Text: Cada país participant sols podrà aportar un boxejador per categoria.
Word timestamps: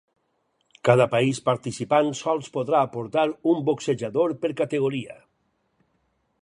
Cada 0.87 1.05
país 1.11 1.41
participant 1.49 2.09
sols 2.21 2.49
podrà 2.57 2.81
aportar 2.89 3.27
un 3.53 3.61
boxejador 3.69 4.35
per 4.45 4.53
categoria. 4.63 5.19